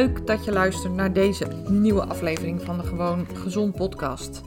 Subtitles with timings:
[0.00, 4.40] Leuk dat je luistert naar deze nieuwe aflevering van de Gewoon Gezond podcast.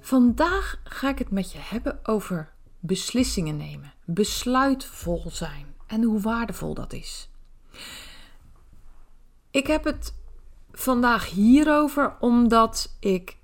[0.00, 6.74] Vandaag ga ik het met je hebben over beslissingen nemen, besluitvol zijn en hoe waardevol
[6.74, 7.30] dat is.
[9.50, 10.14] Ik heb het
[10.72, 13.36] vandaag hierover omdat ik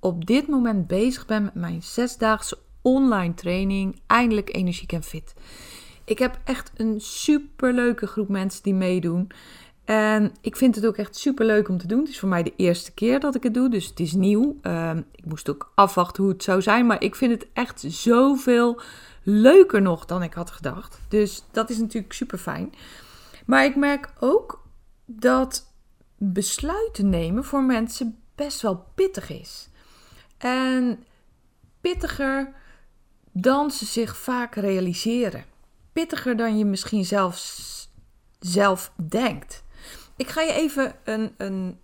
[0.00, 5.34] op dit moment bezig ben met mijn zesdaagse online training Eindelijk Energiek en Fit.
[6.04, 9.30] Ik heb echt een superleuke groep mensen die meedoen.
[9.88, 11.98] En ik vind het ook echt super leuk om te doen.
[11.98, 14.58] Het is voor mij de eerste keer dat ik het doe, dus het is nieuw.
[14.62, 18.80] Ehm, ik moest ook afwachten hoe het zou zijn, maar ik vind het echt zoveel
[19.22, 20.98] leuker nog dan ik had gedacht.
[21.08, 22.74] Dus dat is natuurlijk super fijn.
[23.46, 24.64] Maar ik merk ook
[25.04, 25.72] dat
[26.16, 29.68] besluiten nemen voor mensen best wel pittig is.
[30.38, 31.04] En
[31.80, 32.52] pittiger
[33.32, 35.44] dan ze zich vaak realiseren.
[35.92, 37.90] Pittiger dan je misschien zelfs
[38.38, 39.66] zelf denkt.
[40.18, 41.78] Ik ga je even een, een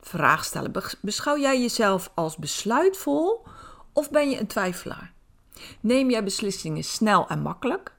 [0.00, 0.72] vraag stellen.
[1.00, 3.46] Beschouw jij jezelf als besluitvol
[3.92, 5.12] of ben je een twijfelaar?
[5.80, 7.94] Neem jij beslissingen snel en makkelijk?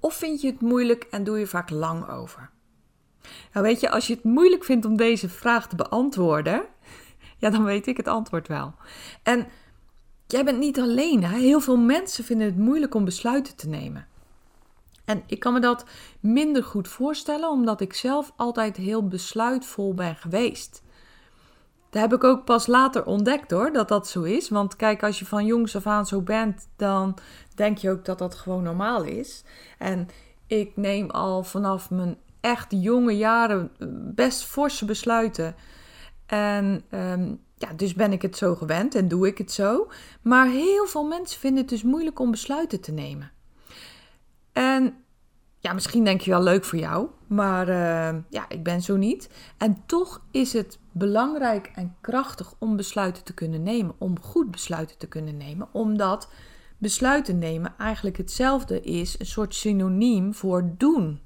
[0.00, 2.50] Of vind je het moeilijk en doe je vaak lang over?
[3.52, 6.64] Nou weet je, als je het moeilijk vindt om deze vraag te beantwoorden,
[7.38, 8.74] ja, dan weet ik het antwoord wel.
[9.22, 9.46] En
[10.26, 11.24] jij bent niet alleen.
[11.24, 14.06] Heel veel mensen vinden het moeilijk om besluiten te nemen.
[15.06, 15.84] En ik kan me dat
[16.20, 20.82] minder goed voorstellen, omdat ik zelf altijd heel besluitvol ben geweest.
[21.90, 24.48] Dat heb ik ook pas later ontdekt hoor, dat dat zo is.
[24.48, 27.18] Want kijk, als je van jongs af aan zo bent, dan
[27.54, 29.44] denk je ook dat dat gewoon normaal is.
[29.78, 30.08] En
[30.46, 33.70] ik neem al vanaf mijn echt jonge jaren
[34.14, 35.54] best forse besluiten.
[36.26, 39.88] En ehm, ja, dus ben ik het zo gewend en doe ik het zo.
[40.22, 43.30] Maar heel veel mensen vinden het dus moeilijk om besluiten te nemen.
[44.56, 44.94] En
[45.58, 49.30] ja, misschien denk je wel leuk voor jou, maar uh, ja, ik ben zo niet.
[49.56, 54.98] En toch is het belangrijk en krachtig om besluiten te kunnen nemen, om goed besluiten
[54.98, 56.30] te kunnen nemen, omdat
[56.78, 61.20] besluiten nemen eigenlijk hetzelfde is, een soort synoniem voor doen.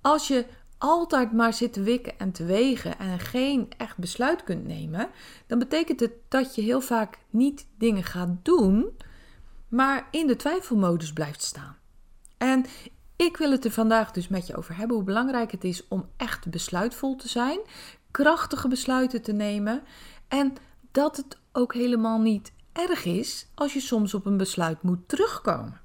[0.00, 0.46] Als je
[0.78, 5.08] altijd maar zit te wikken en te wegen en geen echt besluit kunt nemen,
[5.46, 8.92] dan betekent het dat je heel vaak niet dingen gaat doen,
[9.74, 11.76] maar in de twijfelmodus blijft staan.
[12.38, 12.64] En
[13.16, 16.08] ik wil het er vandaag dus met je over hebben hoe belangrijk het is om
[16.16, 17.60] echt besluitvol te zijn,
[18.10, 19.82] krachtige besluiten te nemen
[20.28, 20.52] en
[20.90, 25.80] dat het ook helemaal niet erg is als je soms op een besluit moet terugkomen.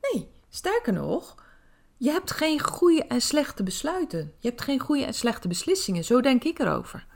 [0.00, 1.34] Nee, sterker nog,
[1.96, 4.32] je hebt geen goede en slechte besluiten.
[4.38, 6.04] Je hebt geen goede en slechte beslissingen.
[6.04, 7.06] Zo denk ik erover.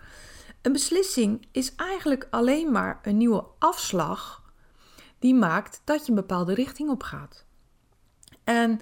[0.62, 4.37] Een beslissing is eigenlijk alleen maar een nieuwe afslag
[5.18, 7.44] die maakt dat je een bepaalde richting op gaat.
[8.44, 8.80] En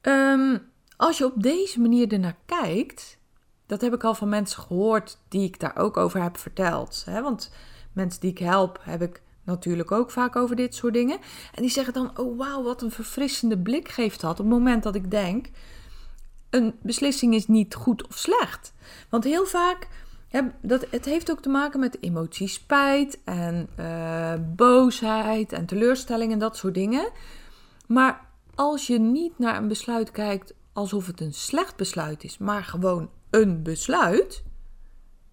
[0.00, 0.58] ehm,
[0.96, 3.18] als je op deze manier ernaar kijkt,
[3.66, 7.02] dat heb ik al van mensen gehoord die ik daar ook over heb verteld.
[7.06, 7.22] Hè?
[7.22, 7.52] Want
[7.92, 11.18] mensen die ik help, heb ik natuurlijk ook vaak over dit soort dingen.
[11.54, 14.30] En die zeggen dan: Oh wauw, wat een verfrissende blik geeft dat.
[14.30, 15.50] Op het moment dat ik denk:
[16.50, 18.74] een beslissing is niet goed of slecht.
[19.08, 19.88] Want heel vaak.
[20.32, 26.32] Ja, dat, het heeft ook te maken met emoties, spijt en uh, boosheid en teleurstelling
[26.32, 27.10] en dat soort dingen.
[27.86, 32.64] Maar als je niet naar een besluit kijkt alsof het een slecht besluit is, maar
[32.64, 34.44] gewoon een besluit,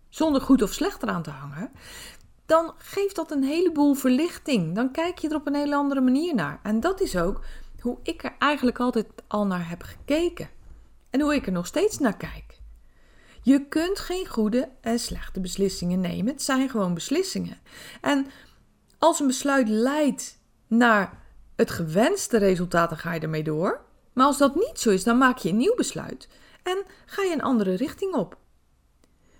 [0.09, 1.71] zonder goed of slecht eraan te hangen,
[2.45, 4.75] dan geeft dat een heleboel verlichting.
[4.75, 6.59] Dan kijk je er op een hele andere manier naar.
[6.63, 7.41] En dat is ook
[7.79, 10.49] hoe ik er eigenlijk altijd al naar heb gekeken.
[11.09, 12.48] En hoe ik er nog steeds naar kijk.
[13.41, 16.33] Je kunt geen goede en slechte beslissingen nemen.
[16.33, 17.57] Het zijn gewoon beslissingen.
[18.01, 18.27] En
[18.97, 21.21] als een besluit leidt naar
[21.55, 23.81] het gewenste resultaat, dan ga je ermee door.
[24.13, 26.27] Maar als dat niet zo is, dan maak je een nieuw besluit
[26.63, 28.37] en ga je een andere richting op.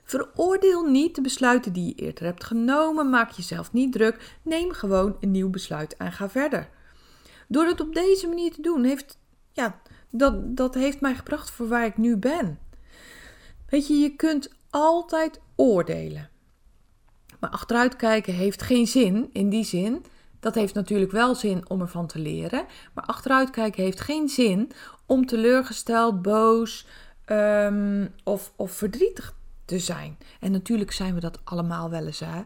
[0.04, 5.18] Veroordeel niet de besluiten die je eerder hebt genomen, maak jezelf niet druk, neem gewoon
[5.20, 6.70] een nieuw besluit en ga verder.
[7.48, 9.18] Door het op deze manier te doen, heeft,
[9.52, 12.60] ja, dat, dat heeft mij gebracht voor waar ik nu ben.
[13.70, 16.30] Weet je, je kunt altijd oordelen.
[17.40, 20.06] Maar achteruit kijken heeft geen zin in die zin.
[20.40, 22.66] Dat heeft natuurlijk wel zin om ervan te leren.
[22.94, 24.72] Maar achteruit kijken heeft geen zin
[25.06, 26.86] om teleurgesteld, boos
[27.26, 29.34] um, of, of verdrietig
[29.66, 30.18] te zijn.
[30.40, 32.20] En natuurlijk zijn we dat allemaal wel eens.
[32.20, 32.42] Hè?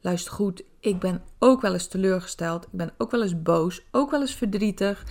[0.00, 2.64] Luister goed, ik ben ook wel eens teleurgesteld.
[2.64, 5.04] Ik ben ook wel eens boos, ook wel eens verdrietig.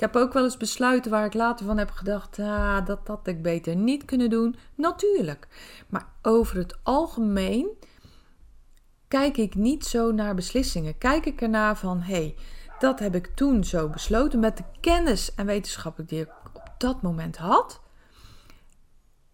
[0.00, 3.26] Ik heb ook wel eens besluiten waar ik later van heb gedacht, ah, dat had
[3.26, 4.56] ik beter niet kunnen doen.
[4.74, 5.48] Natuurlijk.
[5.88, 7.68] Maar over het algemeen
[9.08, 10.98] kijk ik niet zo naar beslissingen.
[10.98, 12.36] Kijk ik ernaar van, hé, hey,
[12.78, 17.02] dat heb ik toen zo besloten met de kennis en wetenschap die ik op dat
[17.02, 17.80] moment had.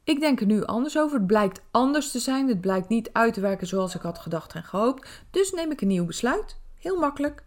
[0.05, 1.19] Ik denk er nu anders over.
[1.19, 2.49] Het blijkt anders te zijn.
[2.49, 5.23] Het blijkt niet uit te werken zoals ik had gedacht en gehoopt.
[5.31, 6.61] Dus neem ik een nieuw besluit.
[6.75, 7.45] Heel makkelijk.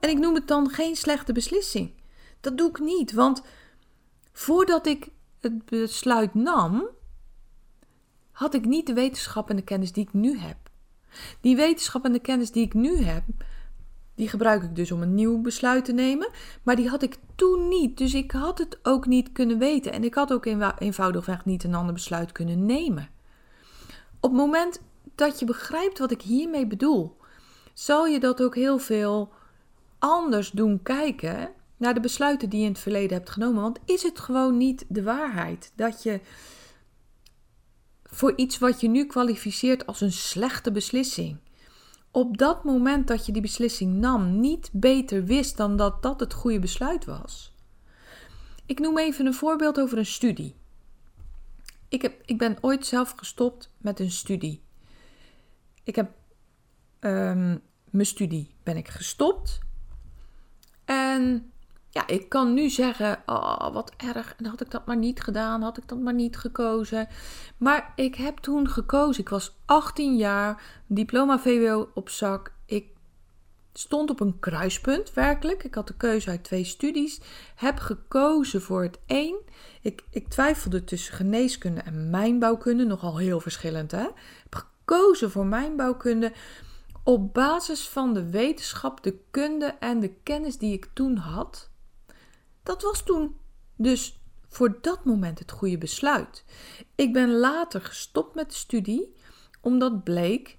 [0.00, 2.02] En ik noem het dan geen slechte beslissing.
[2.44, 3.42] Dat doe ik niet, want
[4.32, 5.08] voordat ik
[5.40, 6.88] het besluit nam,
[8.30, 10.56] had ik niet de wetenschap en de kennis die ik nu heb.
[11.40, 13.22] Die wetenschap en de kennis die ik nu heb,
[14.14, 16.30] die gebruik ik dus om een nieuw besluit te nemen.
[16.62, 17.98] Maar die had ik toen niet.
[17.98, 19.92] Dus ik had het ook niet kunnen weten.
[19.92, 20.46] En ik had ook
[20.78, 23.08] eenvoudigweg niet een ander besluit kunnen nemen.
[24.20, 24.80] Op het moment
[25.14, 27.16] dat je begrijpt wat ik hiermee bedoel,
[27.72, 29.32] zal je dat ook heel veel
[29.98, 33.62] anders doen kijken naar de besluiten die je in het verleden hebt genomen.
[33.62, 36.20] Want is het gewoon niet de waarheid dat je
[38.02, 41.38] voor iets wat je nu kwalificeert als een slechte beslissing,
[42.10, 46.34] op dat moment dat je die beslissing nam, niet beter wist dan dat dat het
[46.34, 47.54] goede besluit was?
[48.66, 50.56] Ik noem even een voorbeeld over een studie.
[51.88, 54.62] Ik, heb, ik ben ooit zelf gestopt met een studie.
[55.84, 56.10] Ik heb
[57.00, 59.58] um, mijn studie ben ik gestopt.
[60.84, 61.52] En
[61.94, 64.34] ja, ik kan nu zeggen, oh, wat erg.
[64.36, 67.08] En had ik dat maar niet gedaan, had ik dat maar niet gekozen.
[67.56, 69.22] Maar ik heb toen gekozen.
[69.22, 72.52] Ik was 18 jaar, diploma VWO op zak.
[72.66, 72.86] Ik
[73.72, 75.64] stond op een kruispunt, werkelijk.
[75.64, 77.20] Ik had de keuze uit twee studies.
[77.54, 79.36] Heb gekozen voor het één.
[79.80, 82.84] Ik, ik twijfelde tussen geneeskunde en mijnbouwkunde.
[82.84, 84.06] Nogal heel verschillend, hè?
[84.42, 86.32] Heb gekozen voor mijnbouwkunde
[87.02, 91.72] op basis van de wetenschap, de kunde en de kennis die ik toen had.
[92.64, 93.36] Dat was toen
[93.76, 96.44] dus voor dat moment het goede besluit.
[96.94, 99.14] Ik ben later gestopt met de studie
[99.60, 100.58] omdat bleek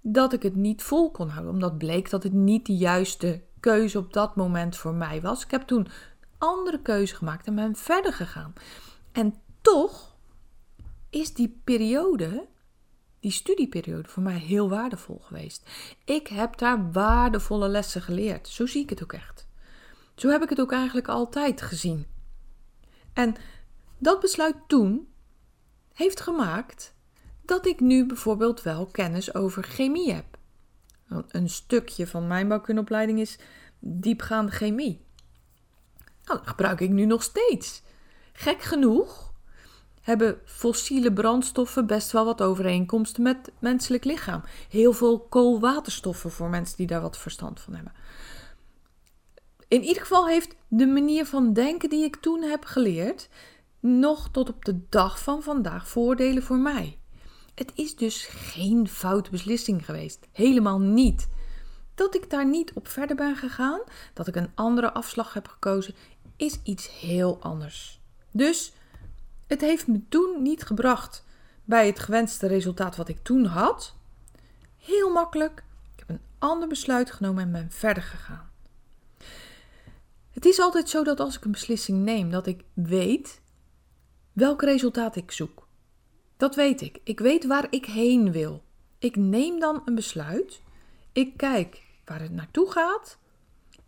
[0.00, 1.52] dat ik het niet vol kon houden.
[1.52, 5.44] Omdat bleek dat het niet de juiste keuze op dat moment voor mij was.
[5.44, 5.88] Ik heb toen
[6.38, 8.52] andere keuze gemaakt en ben verder gegaan.
[9.12, 10.16] En toch
[11.10, 12.46] is die periode,
[13.20, 15.70] die studieperiode, voor mij heel waardevol geweest.
[16.04, 18.48] Ik heb daar waardevolle lessen geleerd.
[18.48, 19.46] Zo zie ik het ook echt.
[20.14, 22.06] Zo heb ik het ook eigenlijk altijd gezien.
[23.12, 23.34] En
[23.98, 25.08] dat besluit toen
[25.92, 26.94] heeft gemaakt
[27.42, 30.38] dat ik nu bijvoorbeeld wel kennis over chemie heb.
[31.28, 33.38] Een stukje van mijn bouwkundeopleiding is
[33.78, 35.04] diepgaande chemie.
[36.24, 37.82] Nou, dat gebruik ik nu nog steeds.
[38.32, 39.32] Gek genoeg
[40.00, 44.42] hebben fossiele brandstoffen best wel wat overeenkomsten met menselijk lichaam.
[44.68, 47.92] Heel veel koolwaterstoffen voor mensen die daar wat verstand van hebben.
[49.68, 53.28] In ieder geval heeft de manier van denken die ik toen heb geleerd
[53.80, 56.98] nog tot op de dag van vandaag voordelen voor mij.
[57.54, 60.26] Het is dus geen foute beslissing geweest.
[60.32, 61.28] Helemaal niet.
[61.94, 63.80] Dat ik daar niet op verder ben gegaan,
[64.14, 65.94] dat ik een andere afslag heb gekozen,
[66.36, 68.00] is iets heel anders.
[68.30, 68.72] Dus
[69.46, 71.24] het heeft me toen niet gebracht
[71.64, 73.94] bij het gewenste resultaat wat ik toen had.
[74.76, 75.64] Heel makkelijk.
[75.92, 78.50] Ik heb een ander besluit genomen en ben verder gegaan.
[80.34, 83.40] Het is altijd zo dat als ik een beslissing neem, dat ik weet
[84.32, 85.66] welk resultaat ik zoek.
[86.36, 87.00] Dat weet ik.
[87.04, 88.62] Ik weet waar ik heen wil.
[88.98, 90.62] Ik neem dan een besluit.
[91.12, 93.18] Ik kijk waar het naartoe gaat.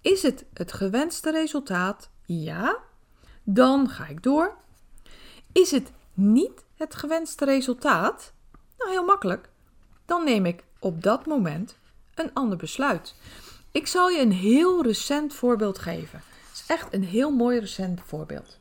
[0.00, 2.10] Is het het gewenste resultaat?
[2.26, 2.78] Ja.
[3.42, 4.56] Dan ga ik door.
[5.52, 8.32] Is het niet het gewenste resultaat?
[8.78, 9.48] Nou, heel makkelijk.
[10.04, 11.76] Dan neem ik op dat moment
[12.14, 13.14] een ander besluit.
[13.70, 16.22] Ik zal je een heel recent voorbeeld geven
[16.66, 18.58] echt een heel mooi recent voorbeeld.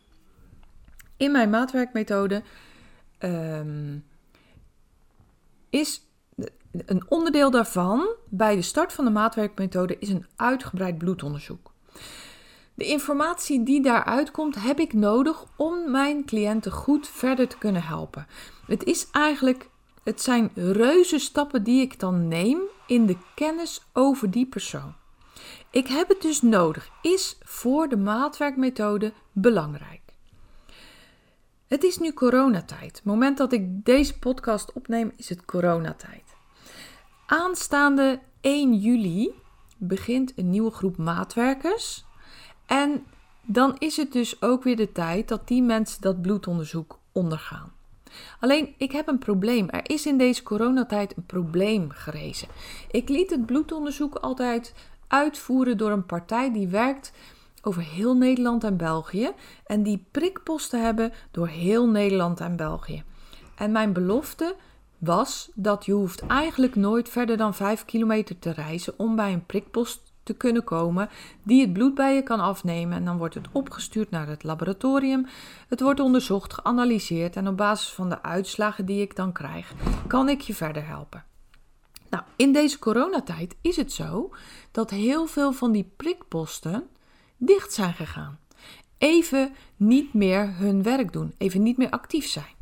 [1.17, 2.43] In mijn maatwerkmethode
[3.19, 4.05] um,
[5.69, 6.01] is
[6.85, 11.73] een onderdeel daarvan bij de start van de maatwerkmethode is een uitgebreid bloedonderzoek.
[12.73, 17.83] De informatie die daaruit komt, heb ik nodig om mijn cliënten goed verder te kunnen
[17.83, 18.27] helpen.
[18.67, 19.69] Het is eigenlijk,
[20.03, 24.93] het zijn reuze stappen die ik dan neem in de kennis over die persoon.
[25.75, 30.01] Ik heb het dus nodig, is voor de maatwerkmethode belangrijk.
[31.67, 32.95] Het is nu coronatijd.
[32.95, 36.35] Het moment dat ik deze podcast opneem is het coronatijd.
[37.25, 39.33] Aanstaande 1 juli
[39.77, 42.05] begint een nieuwe groep maatwerkers.
[42.65, 43.05] En
[43.41, 47.73] dan is het dus ook weer de tijd dat die mensen dat bloedonderzoek ondergaan.
[48.39, 49.69] Alleen, ik heb een probleem.
[49.69, 52.47] Er is in deze coronatijd een probleem gerezen.
[52.91, 54.73] Ik liet het bloedonderzoek altijd
[55.07, 57.11] uitvoeren door een partij die werkt
[57.61, 59.31] over heel Nederland en België.
[59.65, 63.03] En die prikposten hebben door heel Nederland en België.
[63.55, 64.55] En mijn belofte
[64.97, 69.45] was dat je hoeft eigenlijk nooit verder dan 5 kilometer te reizen om bij een
[69.45, 71.09] prikpost te kunnen komen
[71.43, 72.97] die het bloed bij je kan afnemen.
[72.97, 75.25] En dan wordt het opgestuurd naar het laboratorium.
[75.67, 79.73] Het wordt onderzocht, geanalyseerd en op basis van de uitslagen die ik dan krijg,
[80.07, 81.34] kan ik je verder helpen.
[82.09, 84.33] Nou, in deze coronatijd is het zo
[84.71, 86.87] dat heel veel van die prikposten
[87.37, 88.39] dicht zijn gegaan.
[88.97, 92.53] Even niet meer hun werk doen, even niet meer actief zijn.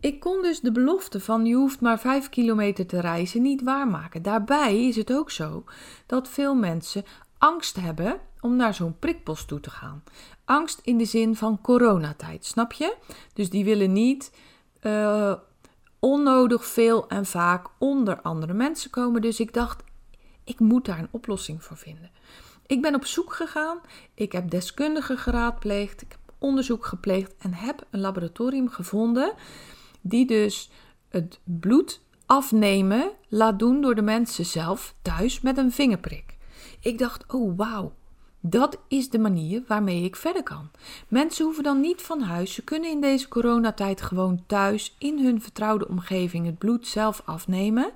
[0.00, 4.22] Ik kon dus de belofte van je hoeft maar 5 kilometer te reizen niet waarmaken.
[4.22, 5.64] Daarbij is het ook zo
[6.06, 7.04] dat veel mensen
[7.38, 10.02] angst hebben om naar zo'n prikpost toe te gaan.
[10.44, 12.96] Angst in de zin van coronatijd, snap je?
[13.32, 14.32] Dus die willen niet
[14.82, 15.34] uh,
[15.98, 19.20] onnodig veel en vaak onder andere mensen komen.
[19.20, 19.82] Dus ik dacht,
[20.44, 22.10] ik moet daar een oplossing voor vinden.
[22.66, 23.80] Ik ben op zoek gegaan,
[24.14, 29.32] ik heb deskundigen geraadpleegd, ik heb onderzoek gepleegd en heb een laboratorium gevonden
[30.00, 30.70] die dus
[31.08, 36.36] het bloed afnemen laat doen door de mensen zelf thuis met een vingerprik.
[36.80, 37.92] Ik dacht, oh wauw,
[38.40, 40.70] dat is de manier waarmee ik verder kan.
[41.08, 42.54] Mensen hoeven dan niet van huis.
[42.54, 47.90] Ze kunnen in deze coronatijd gewoon thuis in hun vertrouwde omgeving het bloed zelf afnemen.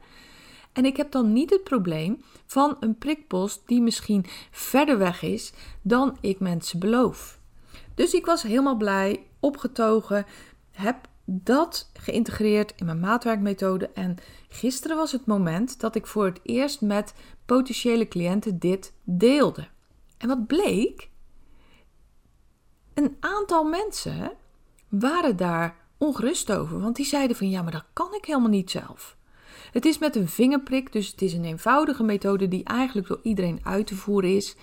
[0.72, 5.52] En ik heb dan niet het probleem van een prikpost die misschien verder weg is
[5.82, 7.38] dan ik mensen beloof.
[7.94, 10.26] Dus ik was helemaal blij, opgetogen,
[10.70, 13.90] heb dat geïntegreerd in mijn maatwerkmethode.
[13.94, 14.16] En
[14.48, 17.14] gisteren was het moment dat ik voor het eerst met
[17.46, 19.68] potentiële cliënten dit deelde.
[20.22, 21.10] En wat bleek?
[22.94, 24.32] Een aantal mensen
[24.88, 28.70] waren daar ongerust over, want die zeiden van ja, maar dat kan ik helemaal niet
[28.70, 29.16] zelf.
[29.72, 33.60] Het is met een vingerprik, dus het is een eenvoudige methode die eigenlijk door iedereen
[33.62, 34.56] uit te voeren is.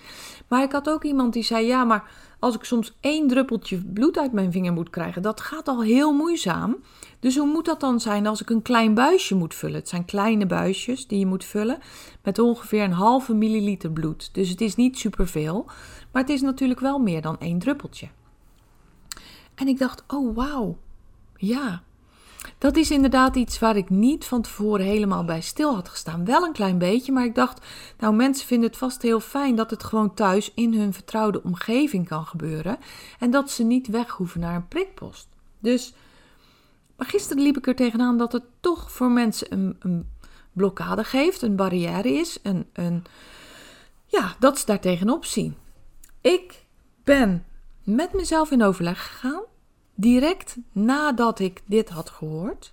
[0.48, 4.18] Maar ik had ook iemand die zei: Ja, maar als ik soms één druppeltje bloed
[4.18, 6.76] uit mijn vinger moet krijgen, dat gaat al heel moeizaam.
[7.20, 9.78] Dus hoe moet dat dan zijn als ik een klein buisje moet vullen?
[9.78, 11.78] Het zijn kleine buisjes die je moet vullen
[12.22, 14.34] met ongeveer een halve milliliter bloed.
[14.34, 15.64] Dus het is niet superveel,
[16.12, 18.08] maar het is natuurlijk wel meer dan één druppeltje.
[19.54, 20.78] En ik dacht: Oh wauw,
[21.36, 21.82] ja.
[22.60, 26.24] Dat is inderdaad iets waar ik niet van tevoren helemaal bij stil had gestaan.
[26.24, 27.66] Wel een klein beetje, maar ik dacht,
[27.98, 32.08] nou mensen vinden het vast heel fijn dat het gewoon thuis in hun vertrouwde omgeving
[32.08, 32.78] kan gebeuren.
[33.18, 35.28] En dat ze niet weg hoeven naar een prikpost.
[35.58, 35.94] Dus,
[36.96, 40.08] maar gisteren liep ik er tegenaan dat het toch voor mensen een, een
[40.52, 43.04] blokkade geeft, een barrière is, een, een,
[44.06, 45.56] ja, dat ze daar tegenop zien.
[46.20, 46.64] Ik
[47.04, 47.44] ben
[47.84, 49.48] met mezelf in overleg gegaan
[50.00, 52.72] direct nadat ik dit had gehoord.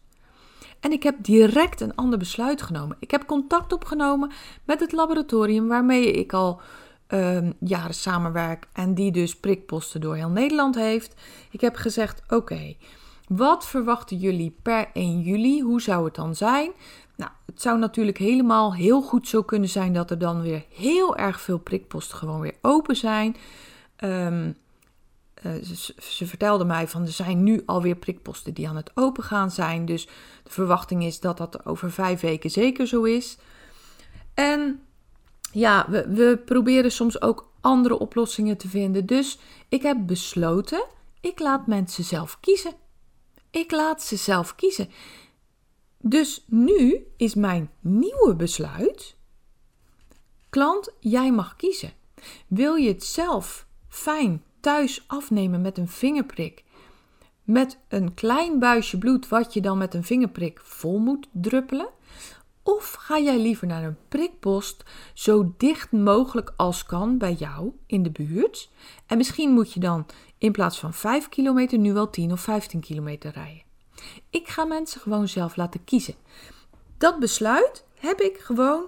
[0.80, 2.98] En ik heb direct een ander besluit genomen.
[3.00, 4.32] Ik heb contact opgenomen
[4.64, 6.62] met het laboratorium waarmee ik al
[7.10, 11.14] uh, jaren samenwerk en die dus prikposten door heel Nederland heeft.
[11.52, 12.76] Ik heb gezegd: Oké,
[13.28, 15.62] wat verwachten jullie per 1 juli?
[15.62, 16.72] Hoe zou het dan zijn?
[17.16, 21.18] Nou, het zou natuurlijk helemaal heel goed zo kunnen zijn dat er dan weer heel
[21.18, 23.36] erg veel prikposten gewoon weer open zijn.
[24.04, 24.58] Um,
[25.42, 29.86] ze, ze, vertelde mij van er zijn nu alweer prikposten die aan het opengaan zijn.
[29.86, 30.06] Dus
[30.44, 33.38] de verwachting is dat dat over vijf weken zeker zo is.
[34.34, 34.82] En
[35.52, 39.06] ja, we, we proberen soms ook andere oplossingen te vinden.
[39.06, 39.40] Dus
[39.70, 40.86] ik heb besloten,
[41.22, 42.74] ik laat mensen zelf kiezen.
[43.50, 44.90] Ik laat ze zelf kiezen.
[46.02, 49.16] Dus nu is mijn nieuwe besluit:
[50.50, 51.94] klant, jij mag kiezen.
[52.48, 56.64] Wil je het zelf fijn thuis afnemen met een vingerprik.
[57.44, 61.90] Met een klein buisje bloed wat je dan met een vingerprik vol moet druppelen?
[62.64, 64.84] Of ga jij liever naar een prikpost
[65.14, 68.70] zo dicht mogelijk als kan bij jou in de buurt?
[69.06, 70.06] En misschien moet je dan
[70.38, 73.64] in plaats van 5 kilometer nu wel 10 of 15 kilometer rijden.
[74.30, 76.16] Ik ga mensen gewoon zelf laten kiezen.
[76.98, 78.86] Dat besluit heb ik gewoon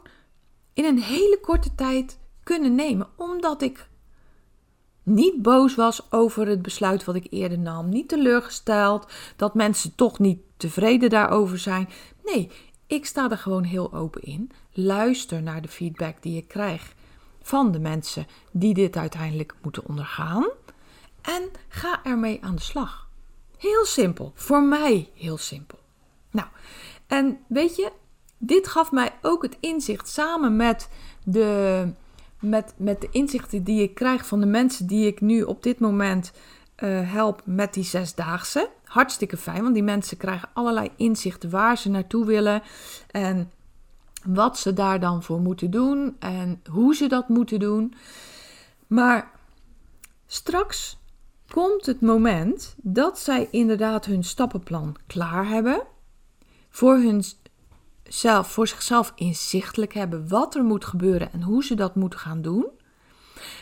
[0.73, 3.88] in een hele korte tijd kunnen nemen, omdat ik
[5.09, 10.19] niet boos was over het besluit wat ik eerder nam, niet teleurgesteld, dat mensen toch
[10.19, 11.89] niet tevreden daarover zijn.
[12.23, 12.51] Nee,
[12.87, 14.51] ik sta er gewoon heel open in.
[14.71, 16.93] Luister naar de feedback die ik krijg
[17.41, 20.47] van de mensen die dit uiteindelijk moeten ondergaan
[21.21, 23.07] en ga ermee aan de slag.
[23.57, 25.79] Heel simpel, voor mij heel simpel.
[26.31, 26.47] Nou,
[27.07, 27.91] en weet je,
[28.37, 30.89] dit gaf mij ook het inzicht samen met
[31.23, 31.91] de,
[32.39, 35.79] met, met de inzichten die ik krijg van de mensen die ik nu op dit
[35.79, 36.31] moment
[36.83, 38.69] uh, help met die zesdaagse.
[38.83, 42.61] Hartstikke fijn, want die mensen krijgen allerlei inzichten waar ze naartoe willen
[43.11, 43.51] en
[44.23, 47.93] wat ze daar dan voor moeten doen en hoe ze dat moeten doen.
[48.87, 49.31] Maar
[50.27, 50.97] straks
[51.49, 55.81] komt het moment dat zij inderdaad hun stappenplan klaar hebben,
[56.69, 57.23] voor, hun
[58.09, 62.41] zelf, voor zichzelf inzichtelijk hebben wat er moet gebeuren en hoe ze dat moeten gaan
[62.41, 62.67] doen.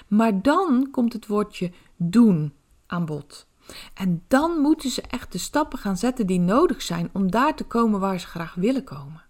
[0.07, 2.53] Maar dan komt het woordje doen
[2.87, 3.47] aan bod.
[3.93, 7.63] En dan moeten ze echt de stappen gaan zetten die nodig zijn om daar te
[7.63, 9.23] komen waar ze graag willen komen.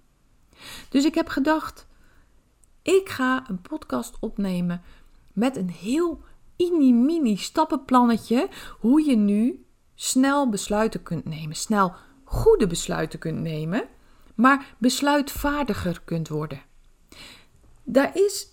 [0.90, 1.88] Dus ik heb gedacht,
[2.82, 4.82] ik ga een podcast opnemen
[5.34, 6.22] met een heel
[6.58, 11.56] mini-mini stappenplannetje hoe je nu snel besluiten kunt nemen.
[11.56, 11.94] Snel
[12.24, 13.88] goede besluiten kunt nemen,
[14.38, 16.62] maar besluitvaardiger kunt worden.
[17.84, 18.48] Daar is,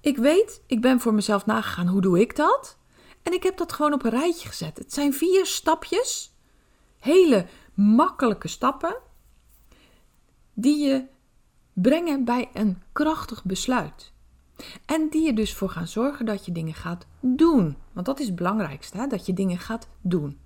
[0.00, 2.78] ik weet, ik ben voor mezelf nagegaan hoe doe ik dat?
[3.22, 4.78] En ik heb dat gewoon op een rijtje gezet.
[4.78, 6.34] Het zijn vier stapjes,
[6.98, 8.96] hele makkelijke stappen,
[10.54, 11.04] die je
[11.72, 14.12] brengen bij een krachtig besluit.
[14.86, 17.76] En die er dus voor gaan zorgen dat je dingen gaat doen.
[17.92, 19.06] Want dat is het belangrijkste, hè?
[19.06, 20.38] dat je dingen gaat doen.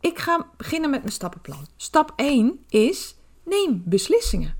[0.00, 1.66] Ik ga beginnen met een stappenplan.
[1.76, 4.56] Stap 1 is neem beslissingen.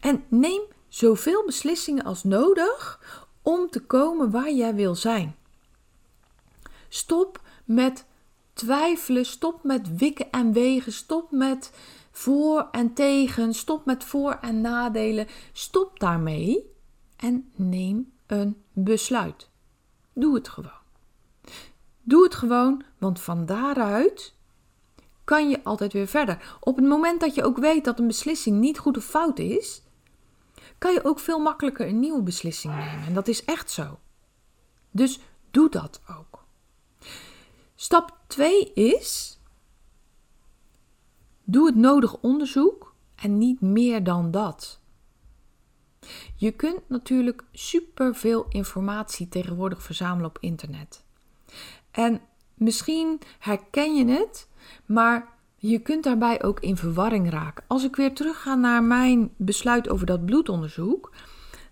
[0.00, 3.00] En neem zoveel beslissingen als nodig
[3.42, 5.36] om te komen waar jij wil zijn.
[6.88, 8.06] Stop met
[8.52, 11.72] twijfelen, stop met wikken en wegen, stop met
[12.10, 15.26] voor en tegen, stop met voor en nadelen.
[15.52, 16.72] Stop daarmee
[17.16, 19.50] en neem een besluit.
[20.12, 20.84] Doe het gewoon.
[22.02, 24.35] Doe het gewoon, want van daaruit
[25.26, 26.56] kan je altijd weer verder.
[26.60, 29.82] Op het moment dat je ook weet dat een beslissing niet goed of fout is,
[30.78, 33.06] kan je ook veel makkelijker een nieuwe beslissing nemen.
[33.06, 33.98] En dat is echt zo.
[34.90, 36.44] Dus doe dat ook.
[37.74, 39.38] Stap 2 is:
[41.44, 44.80] doe het nodig onderzoek en niet meer dan dat.
[46.36, 51.04] Je kunt natuurlijk superveel informatie tegenwoordig verzamelen op internet.
[51.90, 52.20] En
[52.56, 54.48] misschien herken je het,
[54.86, 57.64] maar je kunt daarbij ook in verwarring raken.
[57.66, 61.12] Als ik weer terugga naar mijn besluit over dat bloedonderzoek.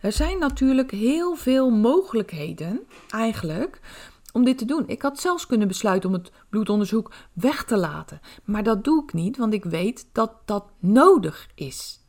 [0.01, 3.81] Er zijn natuurlijk heel veel mogelijkheden eigenlijk
[4.33, 4.85] om dit te doen.
[4.87, 8.20] Ik had zelfs kunnen besluiten om het bloedonderzoek weg te laten.
[8.44, 12.01] Maar dat doe ik niet, want ik weet dat dat nodig is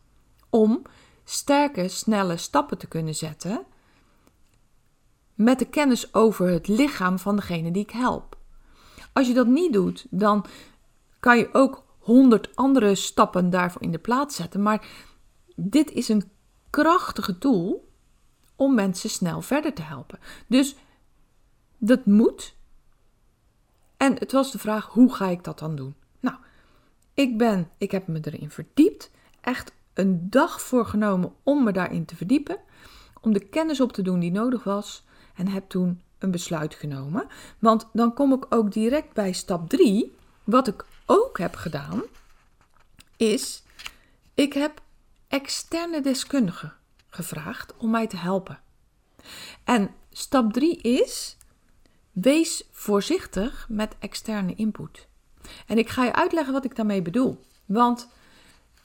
[0.50, 0.82] om
[1.24, 3.66] sterke, snelle stappen te kunnen zetten
[5.34, 8.38] met de kennis over het lichaam van degene die ik help.
[9.16, 10.46] Als je dat niet doet, dan
[11.20, 14.62] kan je ook honderd andere stappen daarvoor in de plaats zetten.
[14.62, 14.88] Maar
[15.56, 16.32] dit is een
[16.70, 17.92] krachtige tool
[18.56, 20.20] om mensen snel verder te helpen.
[20.48, 20.76] Dus
[21.78, 22.56] dat moet.
[23.98, 25.96] En het was de vraag: hoe ga ik dat dan doen?
[26.20, 26.38] Nou,
[27.14, 32.06] ik ben, ik heb me erin verdiept, echt een dag voor genomen om me daarin
[32.06, 32.58] te verdiepen,
[33.22, 35.04] om de kennis op te doen die nodig was
[35.36, 37.28] en heb toen een besluit genomen.
[37.60, 40.16] Want dan kom ik ook direct bij stap 3.
[40.44, 42.04] Wat ik ook heb gedaan,
[43.18, 43.64] is
[44.34, 44.82] ik heb
[45.28, 46.74] externe deskundigen
[47.10, 48.60] gevraagd om mij te helpen.
[49.64, 51.38] En stap 3 is
[52.12, 55.08] wees voorzichtig met externe input.
[55.68, 57.46] En ik ga je uitleggen wat ik daarmee bedoel.
[57.66, 58.08] Want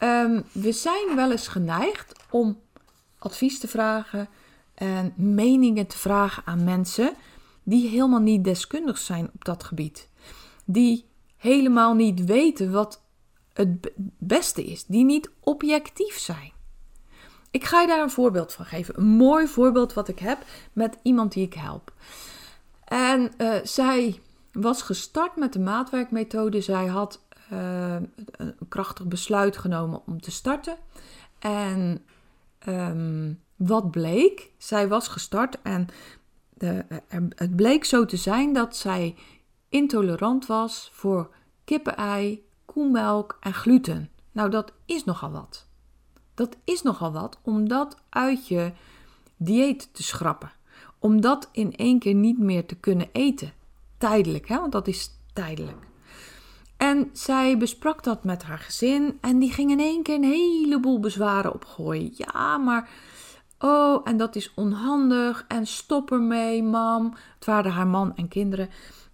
[0.02, 2.60] Um, we zijn wel eens geneigd om
[3.18, 4.28] advies te vragen en
[5.14, 7.12] meningen te vragen aan mensen
[7.62, 10.08] die helemaal niet deskundig zijn op dat gebied.
[10.64, 11.04] Die
[11.36, 13.02] helemaal niet weten wat
[13.52, 16.52] het beste is, die niet objectief zijn.
[17.50, 18.98] Ik ga je daar een voorbeeld van geven.
[18.98, 20.38] Een mooi voorbeeld wat ik heb
[20.72, 21.92] met iemand die ik help.
[22.84, 24.20] En uh, zij
[24.52, 26.60] was gestart met de maatwerkmethode.
[26.60, 27.20] Zij had
[27.52, 27.96] uh,
[28.30, 30.76] een krachtig besluit genomen om te starten.
[31.38, 32.04] En
[32.68, 34.50] um, wat bleek?
[34.58, 35.86] Zij was gestart en
[36.54, 36.84] de,
[37.34, 39.16] het bleek zo te zijn dat zij
[39.68, 44.10] intolerant was voor kippenei, koemelk en gluten.
[44.32, 45.66] Nou, dat is nogal wat.
[46.34, 48.72] Dat is nogal wat om dat uit je
[49.36, 50.52] dieet te schrappen.
[50.98, 53.52] om dat in één keer niet meer te kunnen eten.
[53.98, 54.58] Tijdelijk, hè?
[54.58, 55.86] want dat is tijdelijk.
[56.76, 61.00] En zij besprak dat met haar gezin en die ging in één keer een heleboel
[61.00, 62.10] bezwaren opgooien.
[62.14, 62.88] Ja, maar
[63.60, 67.14] oh, en dat is onhandig en stop ermee, mam.
[67.34, 68.68] Het waren haar man en kinderen.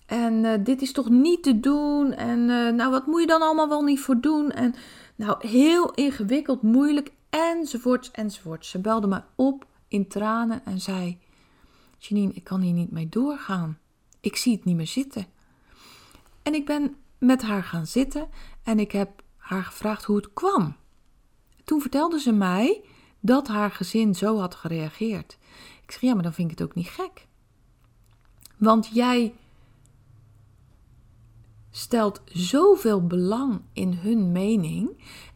[0.06, 2.12] En uh, dit is toch niet te doen?
[2.12, 4.50] En uh, nou, wat moet je dan allemaal wel niet voor doen?
[4.50, 4.74] En
[5.16, 8.70] nou, heel ingewikkeld, moeilijk, enzovoorts, enzovoorts.
[8.70, 11.18] Ze belde me op in tranen en zei:
[11.98, 13.78] Janine, ik kan hier niet mee doorgaan.
[14.20, 15.26] Ik zie het niet meer zitten.
[16.42, 18.28] En ik ben met haar gaan zitten
[18.62, 20.76] en ik heb haar gevraagd hoe het kwam.
[21.64, 22.84] Toen vertelde ze mij
[23.20, 25.38] dat haar gezin zo had gereageerd.
[25.82, 27.26] Ik zeg: Ja, maar dan vind ik het ook niet gek.
[28.56, 29.34] Want jij
[31.70, 34.90] stelt zoveel belang in hun mening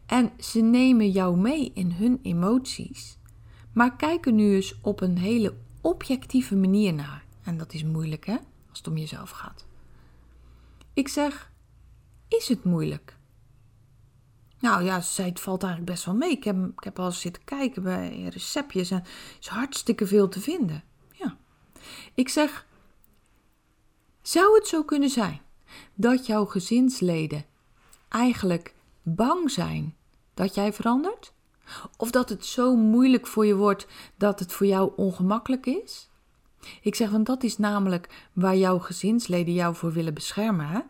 [0.05, 3.17] en ze nemen jou mee in hun emoties.
[3.73, 7.25] Maar kijk er nu eens op een hele objectieve manier naar.
[7.43, 8.37] En dat is moeilijk, hè,
[8.69, 9.65] als het om jezelf gaat.
[10.93, 11.51] Ik zeg:
[12.27, 13.17] Is het moeilijk?
[14.61, 16.31] Nou ja, ze Het valt eigenlijk best wel mee.
[16.31, 19.03] Ik heb, ik heb al eens zitten kijken bij receptjes en
[19.39, 20.83] is hartstikke veel te vinden.
[21.11, 21.37] Ja.
[22.13, 22.65] Ik zeg:
[24.21, 25.41] Zou het zo kunnen zijn
[25.93, 27.45] dat jouw gezinsleden
[28.09, 29.95] eigenlijk bang zijn
[30.33, 31.33] dat jij verandert?
[31.97, 36.09] Of dat het zo moeilijk voor je wordt dat het voor jou ongemakkelijk is?
[36.81, 40.89] Ik zeg, want dat is namelijk waar jouw gezinsleden jou voor willen beschermen.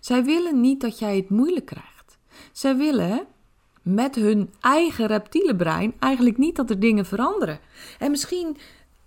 [0.00, 1.95] Zij willen niet dat jij het moeilijk krijgt.
[2.56, 3.26] Zij willen
[3.82, 7.58] met hun eigen reptiele brein eigenlijk niet dat er dingen veranderen.
[7.98, 8.56] En misschien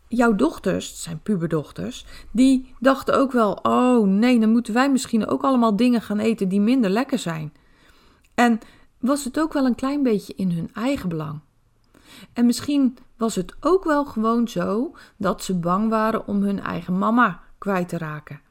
[0.08, 5.44] jouw dochters, zijn puberdochters, die dachten ook wel: oh nee, dan moeten wij misschien ook
[5.44, 7.54] allemaal dingen gaan eten die minder lekker zijn.
[8.36, 8.60] En
[9.00, 11.40] was het ook wel een klein beetje in hun eigen belang.
[12.34, 16.98] En misschien was het ook wel gewoon zo dat ze bang waren om hun eigen
[16.98, 18.42] mama kwijt te raken.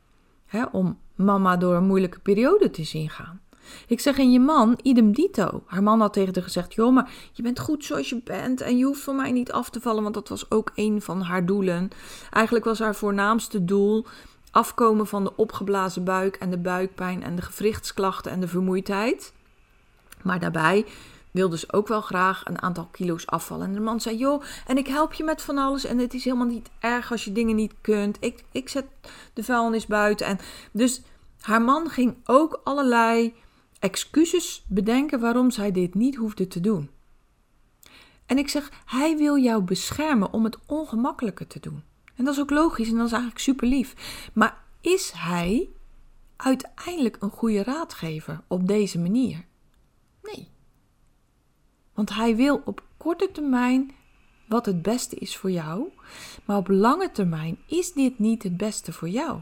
[0.73, 3.41] om mama door een moeilijke periode te zien gaan.
[3.87, 5.63] Ik zeg, en je man, idem dito.
[5.67, 8.79] Haar man had tegen haar gezegd, joh, maar je bent goed zoals je bent en
[8.79, 11.47] je hoeft van mij niet af te vallen, want dat was ook een van haar
[11.47, 11.91] doelen.
[12.31, 14.07] Eigenlijk was haar voornaamste doel
[14.51, 19.33] afkomen van de opgeblazen buik en de buikpijn en de gewrichtsklachten en de vermoeidheid.
[20.23, 20.85] Maar daarbij
[21.31, 23.67] wilde ze ook wel graag een aantal kilo's afvallen.
[23.67, 25.85] En de man zei: Joh, en ik help je met van alles.
[25.85, 28.17] En het is helemaal niet erg als je dingen niet kunt.
[28.21, 28.85] Ik, ik zet
[29.33, 30.27] de vuilnis buiten.
[30.27, 30.39] En
[30.71, 31.03] dus
[31.41, 33.35] haar man ging ook allerlei
[33.79, 36.91] excuses bedenken waarom zij dit niet hoefde te doen.
[38.27, 41.83] En ik zeg: Hij wil jou beschermen om het ongemakkelijke te doen.
[42.15, 43.95] En dat is ook logisch en dat is eigenlijk super lief.
[44.33, 45.69] Maar is hij
[46.37, 49.45] uiteindelijk een goede raadgever op deze manier?
[50.23, 50.49] Nee.
[51.95, 53.91] Want hij wil op korte termijn
[54.49, 55.89] wat het beste is voor jou,
[56.45, 59.41] maar op lange termijn is dit niet het beste voor jou.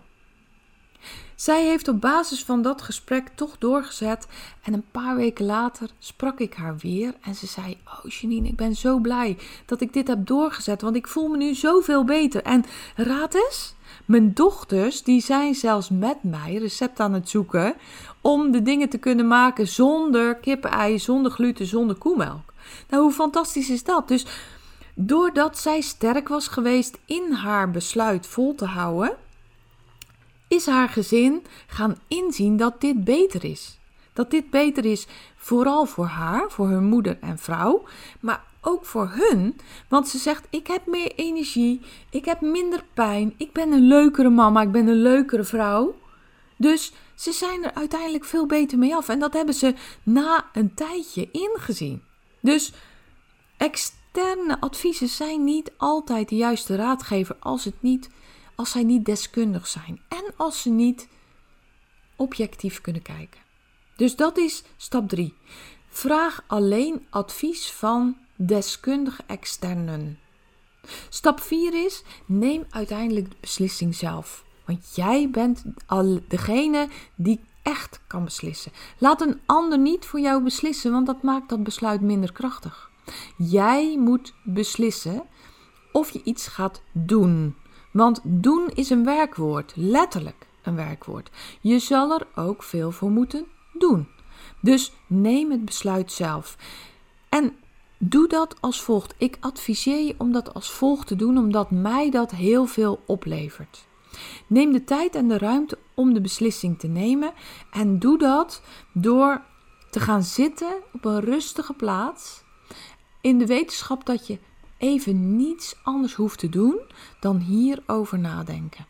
[1.34, 4.26] Zij heeft op basis van dat gesprek toch doorgezet
[4.62, 8.56] en een paar weken later sprak ik haar weer en ze zei: Oh Janine, ik
[8.56, 12.42] ben zo blij dat ik dit heb doorgezet, want ik voel me nu zoveel beter.
[12.42, 12.64] En
[12.96, 17.74] raad eens, mijn dochters die zijn zelfs met mij recept aan het zoeken
[18.20, 22.52] om de dingen te kunnen maken zonder kippenei, zonder gluten, zonder koemelk.
[22.88, 24.08] Nou, hoe fantastisch is dat?
[24.08, 24.26] Dus
[24.94, 29.16] doordat zij sterk was geweest in haar besluit vol te houden,
[30.48, 33.78] is haar gezin gaan inzien dat dit beter is.
[34.12, 35.06] Dat dit beter is
[35.36, 37.84] vooral voor haar, voor hun moeder en vrouw,
[38.20, 39.56] maar ook voor hun.
[39.88, 41.80] Want ze zegt: Ik heb meer energie,
[42.10, 45.94] ik heb minder pijn, ik ben een leukere mama, ik ben een leukere vrouw.
[46.56, 49.08] Dus ze zijn er uiteindelijk veel beter mee af.
[49.08, 52.02] En dat hebben ze na een tijdje ingezien.
[52.40, 52.72] Dus
[53.56, 58.10] externe adviezen zijn niet altijd de juiste raadgever als, het niet,
[58.56, 60.00] als zij niet deskundig zijn.
[60.08, 61.08] En als ze niet
[62.16, 63.40] objectief kunnen kijken.
[63.96, 65.34] Dus dat is stap 3.
[65.88, 70.18] Vraag alleen advies van deskundige externen.
[71.08, 74.44] Stap 4 is: neem uiteindelijk de beslissing zelf.
[74.64, 78.72] Want jij bent al degene die echt kan beslissen.
[78.98, 82.90] Laat een ander niet voor jou beslissen, want dat maakt dat besluit minder krachtig.
[83.36, 85.24] Jij moet beslissen
[85.92, 87.56] of je iets gaat doen.
[87.96, 91.30] Want doen is een werkwoord, letterlijk een werkwoord.
[91.60, 94.08] Je zal er ook veel voor moeten doen.
[94.60, 96.56] Dus neem het besluit zelf.
[97.28, 97.56] En
[97.98, 99.14] doe dat als volgt.
[99.18, 103.86] Ik adviseer je om dat als volgt te doen, omdat mij dat heel veel oplevert.
[104.46, 107.32] Neem de tijd en de ruimte om de beslissing te nemen
[107.70, 109.42] en doe dat door
[109.90, 112.42] te gaan zitten op een rustige plaats
[113.20, 114.38] in de wetenschap dat je
[114.78, 116.80] even niets anders hoeft te doen
[117.20, 118.86] dan hierover nadenken.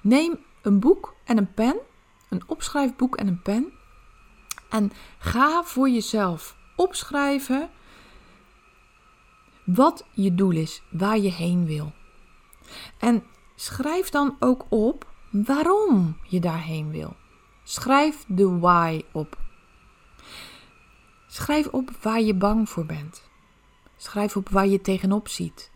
[0.00, 1.76] Neem een boek en een pen,
[2.28, 3.72] een opschrijfboek en een pen.
[4.68, 7.70] En ga voor jezelf opschrijven
[9.64, 11.92] wat je doel is, waar je heen wil.
[12.98, 17.16] En schrijf dan ook op waarom je daarheen wil.
[17.62, 19.38] Schrijf de why op.
[21.26, 23.29] Schrijf op waar je bang voor bent.
[24.02, 25.70] Schrijf op waar je tegenop ziet.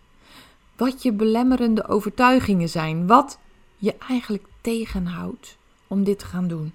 [0.76, 3.06] Wat je belemmerende overtuigingen zijn.
[3.06, 3.38] Wat
[3.76, 5.56] je eigenlijk tegenhoudt
[5.86, 6.74] om dit te gaan doen.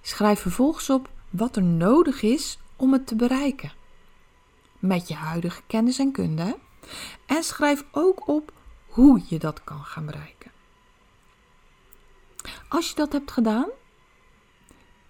[0.00, 3.72] Schrijf vervolgens op wat er nodig is om het te bereiken.
[4.78, 6.58] Met je huidige kennis en kunde.
[7.26, 8.52] En schrijf ook op
[8.86, 10.50] hoe je dat kan gaan bereiken.
[12.68, 13.68] Als je dat hebt gedaan,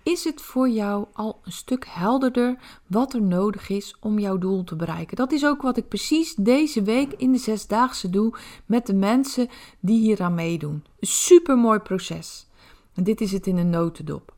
[0.03, 4.65] is het voor jou al een stuk helderder wat er nodig is om jouw doel
[4.65, 5.17] te bereiken.
[5.17, 8.35] Dat is ook wat ik precies deze week in de zesdaagse doe
[8.67, 9.49] met de mensen
[9.81, 10.85] die hier aan meedoen.
[11.01, 12.47] Een super mooi proces.
[12.95, 14.35] En dit is het in een notendop.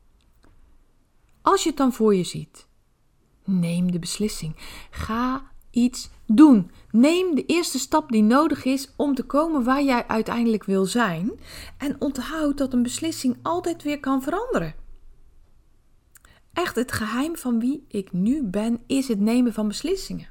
[1.43, 2.67] Als je het dan voor je ziet,
[3.45, 4.57] neem de beslissing.
[4.91, 6.71] Ga iets doen.
[6.91, 11.33] Neem de eerste stap die nodig is om te komen waar jij uiteindelijk wil zijn.
[11.79, 14.82] En onthoud dat een beslissing altijd weer kan veranderen.
[16.53, 20.29] Echt het geheim van wie ik nu ben, is het nemen van beslissingen.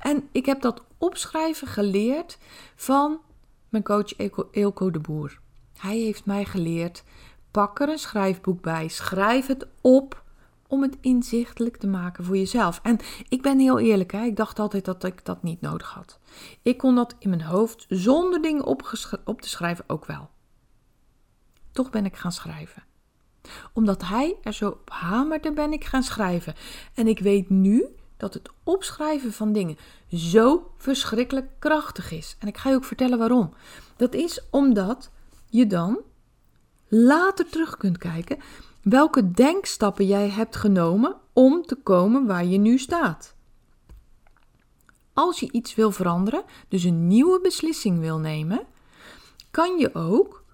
[0.00, 2.38] En ik heb dat opschrijven geleerd
[2.76, 3.20] van
[3.68, 4.16] mijn coach
[4.50, 5.38] Eelco de Boer.
[5.78, 7.04] Hij heeft mij geleerd:
[7.50, 10.24] pak er een schrijfboek bij, schrijf het op
[10.68, 12.80] om het inzichtelijk te maken voor jezelf.
[12.82, 12.98] En
[13.28, 14.24] ik ben heel eerlijk, hè?
[14.24, 16.18] ik dacht altijd dat ik dat niet nodig had.
[16.62, 18.64] Ik kon dat in mijn hoofd zonder dingen
[19.24, 20.30] op te schrijven ook wel.
[21.72, 22.82] Toch ben ik gaan schrijven
[23.72, 26.54] omdat hij er zo op hamerde, ben ik gaan schrijven.
[26.94, 29.76] En ik weet nu dat het opschrijven van dingen
[30.12, 32.36] zo verschrikkelijk krachtig is.
[32.38, 33.54] En ik ga je ook vertellen waarom.
[33.96, 35.10] Dat is omdat
[35.48, 36.00] je dan
[36.88, 38.38] later terug kunt kijken
[38.82, 43.34] welke denkstappen jij hebt genomen om te komen waar je nu staat.
[45.12, 48.66] Als je iets wil veranderen, dus een nieuwe beslissing wil nemen,
[49.50, 50.44] kan je ook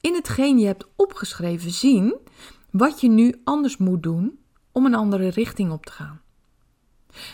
[0.00, 2.16] in hetgeen je hebt opgeschreven zien
[2.70, 4.38] wat je nu anders moet doen
[4.72, 6.20] om een andere richting op te gaan.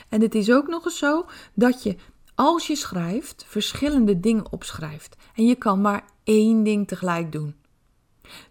[0.09, 1.96] En het is ook nog eens zo dat je
[2.35, 7.55] als je schrijft verschillende dingen opschrijft en je kan maar één ding tegelijk doen.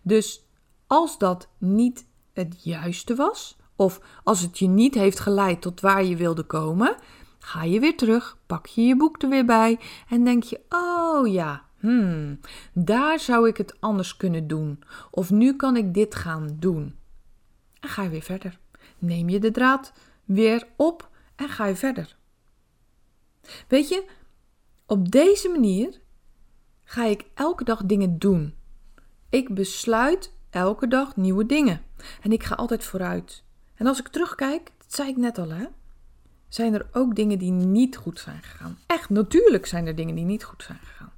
[0.02, 0.46] Dus
[0.88, 6.04] als dat niet het juiste was, of als het je niet heeft geleid tot waar
[6.04, 6.96] je wilde komen,
[7.40, 11.28] ga je weer terug, pak je je boek er weer bij en denk je: Oh
[11.28, 12.40] ja, Hmm,
[12.74, 14.84] daar zou ik het anders kunnen doen.
[15.12, 16.96] Of nu kan ik dit gaan doen.
[17.80, 18.60] En ga je weer verder.
[18.98, 19.94] Neem je de draad
[20.26, 22.16] weer op en ga je verder.
[23.68, 24.06] Weet je,
[24.86, 26.02] op deze manier
[26.84, 28.56] ga ik elke dag dingen doen.
[29.30, 31.82] Ik besluit elke dag nieuwe dingen.
[32.22, 33.44] En ik ga altijd vooruit.
[33.76, 35.66] En als ik terugkijk, dat zei ik net al, hè,
[36.48, 38.78] zijn er ook dingen die niet goed zijn gegaan.
[38.86, 41.12] Echt, natuurlijk zijn er dingen die niet goed zijn gegaan.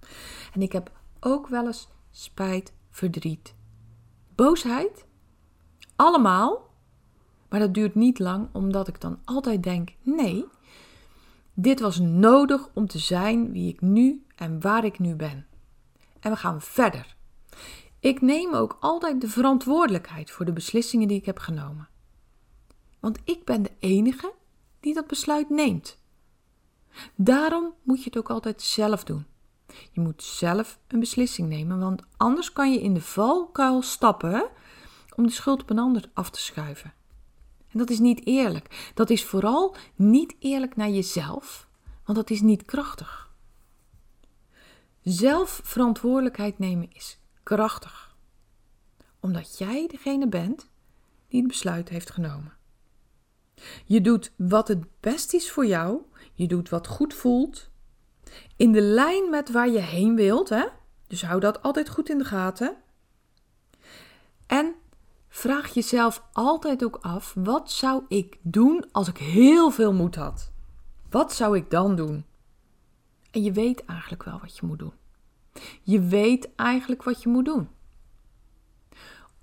[0.56, 3.56] En ik heb ook wel eens spijt, verdriet,
[4.36, 5.06] boosheid.
[5.96, 6.74] Allemaal.
[7.50, 10.46] Maar dat duurt niet lang, omdat ik dan altijd denk: nee,
[11.54, 15.46] dit was nodig om te zijn wie ik nu en waar ik nu ben.
[16.20, 17.16] En we gaan verder.
[18.00, 21.90] Ik neem ook altijd de verantwoordelijkheid voor de beslissingen die ik heb genomen.
[23.00, 24.34] Want ik ben de enige
[24.80, 26.00] die dat besluit neemt.
[27.16, 29.26] Daarom moet je het ook altijd zelf doen.
[29.92, 34.50] Je moet zelf een beslissing nemen, want anders kan je in de valkuil stappen
[35.16, 36.94] om de schuld op een ander af te schuiven.
[37.72, 38.92] En dat is niet eerlijk.
[38.94, 41.68] Dat is vooral niet eerlijk naar jezelf,
[42.06, 43.34] want dat is niet krachtig.
[45.02, 48.16] Zelf verantwoordelijkheid nemen is krachtig,
[49.20, 50.70] omdat jij degene bent
[51.28, 52.54] die het besluit heeft genomen.
[53.86, 56.02] Je doet wat het best is voor jou,
[56.34, 57.70] je doet wat goed voelt
[58.56, 60.50] in de lijn met waar je heen wilt.
[60.50, 60.66] Hè?
[61.08, 62.78] Dus hou dat altijd goed in de gaten.
[64.48, 64.76] En
[65.28, 70.52] vraag jezelf altijd ook af: wat zou ik doen als ik heel veel moed had?
[71.10, 72.26] Wat zou ik dan doen?
[73.32, 74.94] En je weet eigenlijk wel wat je moet doen.
[75.82, 77.70] Je weet eigenlijk wat je moet doen.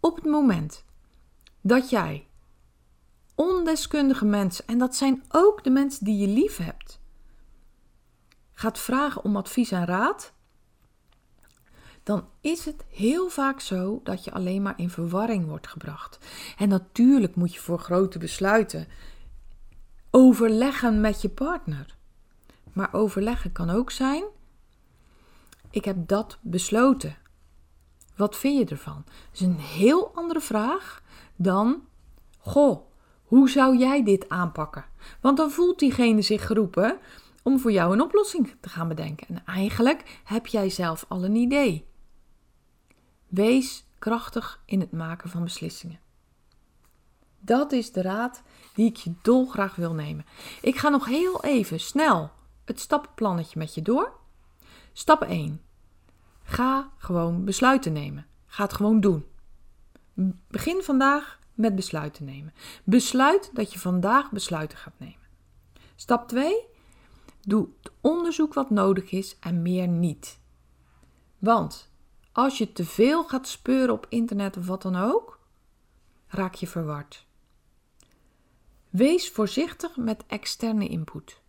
[0.00, 0.84] Op het moment
[1.60, 2.26] dat jij
[3.34, 7.00] ondeskundige mensen, en dat zijn ook de mensen die je lief hebt,
[8.62, 10.32] gaat vragen om advies en raad,
[12.02, 16.18] dan is het heel vaak zo dat je alleen maar in verwarring wordt gebracht.
[16.58, 18.88] En natuurlijk moet je voor grote besluiten
[20.10, 21.96] overleggen met je partner.
[22.72, 24.24] Maar overleggen kan ook zijn:
[25.70, 27.16] ik heb dat besloten.
[28.16, 29.02] Wat vind je ervan?
[29.04, 31.02] Dat is een heel andere vraag
[31.36, 31.82] dan:
[32.38, 32.80] Goh,
[33.24, 34.84] hoe zou jij dit aanpakken?
[35.20, 36.98] Want dan voelt diegene zich geroepen
[37.42, 39.26] om voor jou een oplossing te gaan bedenken.
[39.28, 41.86] En eigenlijk heb jij zelf al een idee.
[43.28, 46.00] Wees krachtig in het maken van beslissingen.
[47.38, 48.42] Dat is de raad
[48.74, 50.26] die ik je dolgraag wil nemen.
[50.60, 52.30] Ik ga nog heel even snel
[52.64, 54.12] het stappenplannetje met je door.
[54.92, 55.60] Stap 1.
[56.42, 58.26] Ga gewoon besluiten nemen.
[58.46, 59.24] Ga het gewoon doen.
[60.48, 62.54] Begin vandaag met besluiten nemen.
[62.84, 65.26] Besluit dat je vandaag besluiten gaat nemen.
[65.94, 66.70] Stap 2.
[67.42, 70.40] Doe het onderzoek wat nodig is en meer niet.
[71.38, 71.90] Want
[72.32, 75.38] als je te veel gaat speuren op internet of wat dan ook,
[76.26, 77.26] raak je verward.
[78.90, 81.40] Wees voorzichtig met externe input.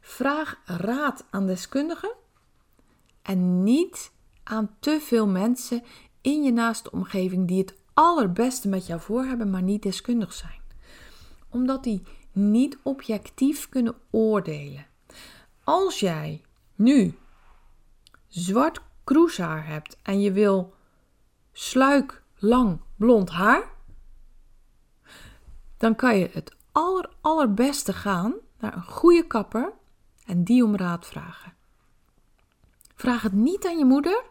[0.00, 2.14] Vraag raad aan deskundigen
[3.22, 5.82] en niet aan te veel mensen
[6.20, 10.60] in je naaste omgeving die het allerbeste met jou voor hebben, maar niet deskundig zijn.
[11.48, 14.86] Omdat die niet objectief kunnen oordelen.
[15.70, 16.42] Als jij
[16.74, 17.18] nu
[18.28, 20.74] zwart kroeshaar hebt en je wil
[21.52, 23.62] sluik lang blond haar,
[25.76, 29.72] dan kan je het aller, allerbeste gaan naar een goede kapper
[30.24, 31.54] en die om raad vragen.
[32.94, 34.24] Vraag het niet aan je moeder,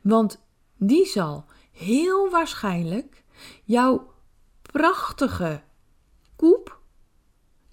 [0.00, 0.44] want
[0.76, 3.24] die zal heel waarschijnlijk
[3.64, 4.12] jouw
[4.62, 5.62] prachtige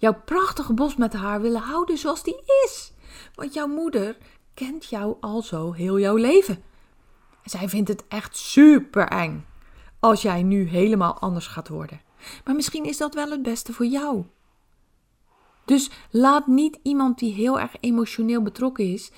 [0.02, 2.94] jouw prachtige bos met haar willen houden zoals die is.
[3.36, 4.18] Want jouw moeder
[4.54, 6.64] kent jou al zo heel jouw leven.
[7.44, 9.46] Zij vindt het echt super eng
[10.00, 12.02] als jij nu helemaal anders gaat worden.
[12.46, 14.26] Maar misschien is dat wel het beste voor jou.
[15.66, 19.12] Dus laat niet iemand die heel erg emotioneel betrokken is,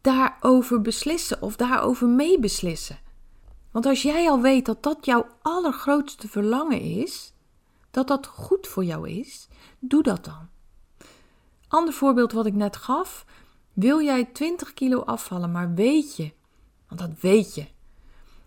[0.00, 2.98] daarover beslissen of daarover meebeslissen.
[3.70, 7.32] Want als jij al weet dat dat jouw allergrootste verlangen is,
[7.90, 9.48] dat dat goed voor jou is,
[9.80, 10.48] doe dat dan.
[11.68, 13.26] Ander voorbeeld wat ik net gaf.
[13.72, 16.32] Wil jij 20 kilo afvallen, maar weet je,
[16.88, 17.66] want dat weet je,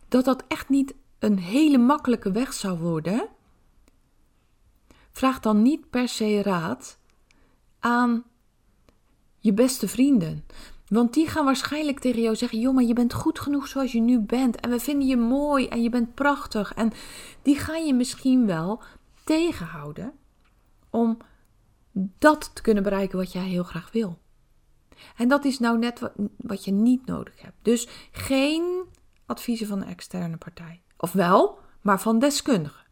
[0.07, 3.27] dat dat echt niet een hele makkelijke weg zou worden?
[5.11, 6.97] Vraag dan niet per se raad
[7.79, 8.23] aan
[9.39, 10.45] je beste vrienden.
[10.87, 13.99] Want die gaan waarschijnlijk tegen jou zeggen: Joh, maar je bent goed genoeg zoals je
[13.99, 14.59] nu bent.
[14.59, 16.73] En we vinden je mooi en je bent prachtig.
[16.73, 16.91] En
[17.41, 18.81] die gaan je misschien wel
[19.23, 20.13] tegenhouden
[20.93, 21.17] om
[21.93, 24.19] dat te kunnen bereiken wat jij heel graag wil.
[25.17, 27.57] En dat is nou net wat, je niet nodig hebt.
[27.61, 28.85] Dus geen
[29.25, 30.81] adviezen van een externe partij.
[30.97, 32.85] Of wel, maar van deskundigen.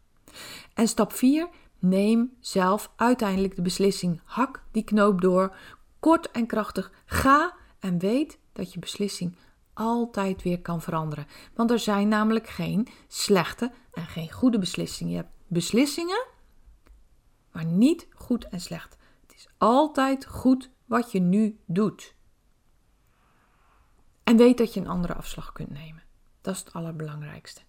[0.74, 1.48] En stap 4.
[1.78, 4.20] Neem zelf uiteindelijk de beslissing.
[4.24, 5.56] Hak die knoop door.
[6.00, 6.92] Kort en krachtig.
[7.06, 9.36] Ga en weet dat je beslissing
[9.74, 11.26] altijd weer kan veranderen.
[11.54, 15.12] Want er zijn namelijk geen slechte en geen goede beslissingen.
[15.12, 16.26] Je hebt beslissingen,
[17.52, 18.96] maar niet goed en slecht.
[19.26, 22.14] Het is altijd goed wat je nu doet.
[24.24, 26.02] En weet dat je een andere afslag kunt nemen.
[26.40, 27.60] Dat is het allerbelangrijkste.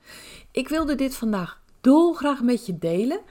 [0.52, 3.22] Ik wilde dit vandaag dolgraag met je delen,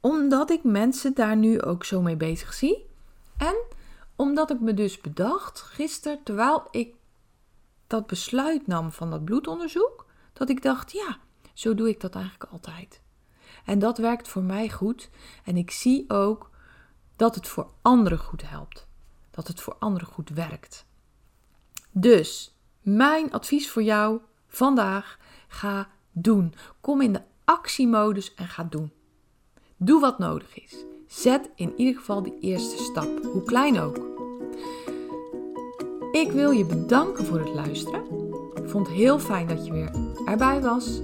[0.00, 2.86] omdat ik mensen daar nu ook zo mee bezig zie.
[3.36, 3.56] En
[4.16, 6.94] omdat ik me dus bedacht gisteren, terwijl ik
[7.86, 11.18] dat besluit nam van dat bloedonderzoek, dat ik dacht, ja,
[11.54, 13.00] zo doe ik dat eigenlijk altijd.
[13.66, 15.10] En dat werkt voor mij goed.
[15.44, 16.50] En ik zie ook
[17.16, 18.86] dat het voor anderen goed helpt.
[19.30, 20.86] Dat het voor anderen goed werkt.
[21.90, 26.54] Dus mijn advies voor jou vandaag: ga doen.
[26.80, 28.92] Kom in de actiemodus en ga doen.
[29.76, 30.74] Doe wat nodig is.
[31.06, 33.96] Zet in ieder geval de eerste stap, hoe klein ook.
[36.12, 38.04] Ik wil je bedanken voor het luisteren.
[38.54, 39.90] Ik vond het heel fijn dat je weer
[40.26, 41.00] erbij was.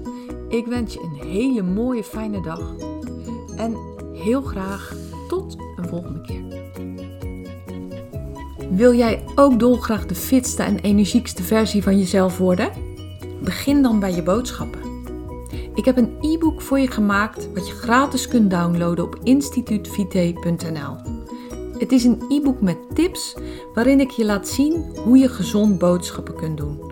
[0.53, 2.75] Ik wens je een hele mooie, fijne dag.
[3.57, 3.77] En
[4.13, 4.97] heel graag
[5.29, 6.43] tot een volgende keer.
[8.71, 12.71] Wil jij ook dolgraag de fitste en energiekste versie van jezelf worden?
[13.43, 14.81] Begin dan bij je boodschappen.
[15.75, 20.97] Ik heb een e-book voor je gemaakt wat je gratis kunt downloaden op instituutvite.nl.
[21.79, 23.37] Het is een e-book met tips
[23.75, 26.92] waarin ik je laat zien hoe je gezond boodschappen kunt doen.